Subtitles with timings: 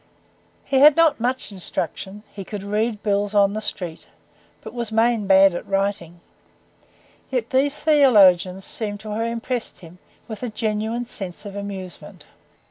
[0.65, 4.07] He had not much instruction; he could 'read bills on the street,'
[4.61, 6.21] but was 'main bad at writing';
[7.29, 12.25] yet these theologians seem to have impressed him with a genuine sense of amusement.